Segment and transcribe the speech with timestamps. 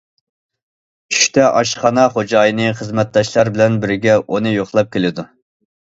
[1.15, 5.33] چۈشتە ئاشخانا خوجايىنى خىزمەتداشلار بىلەن بىرگە ئۇنى يوقلاپ كېلىدۇ.